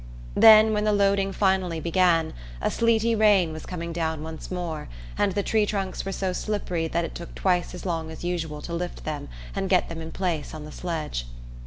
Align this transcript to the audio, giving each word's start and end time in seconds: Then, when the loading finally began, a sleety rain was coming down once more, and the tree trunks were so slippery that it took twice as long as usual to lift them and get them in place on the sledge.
Then, 0.33 0.73
when 0.73 0.83
the 0.83 0.93
loading 0.93 1.31
finally 1.31 1.79
began, 1.79 2.33
a 2.59 2.71
sleety 2.71 3.13
rain 3.13 3.53
was 3.53 3.67
coming 3.67 3.93
down 3.93 4.23
once 4.23 4.49
more, 4.49 4.89
and 5.15 5.33
the 5.33 5.43
tree 5.43 5.67
trunks 5.67 6.03
were 6.03 6.11
so 6.11 6.33
slippery 6.33 6.87
that 6.87 7.05
it 7.05 7.13
took 7.13 7.35
twice 7.35 7.75
as 7.75 7.85
long 7.85 8.09
as 8.09 8.23
usual 8.23 8.63
to 8.63 8.73
lift 8.73 9.03
them 9.03 9.29
and 9.55 9.69
get 9.69 9.89
them 9.89 10.01
in 10.01 10.11
place 10.11 10.55
on 10.55 10.65
the 10.65 10.71
sledge. 10.71 11.27